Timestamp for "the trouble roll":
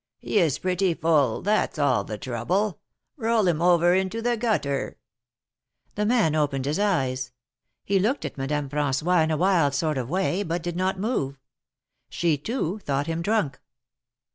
2.03-3.47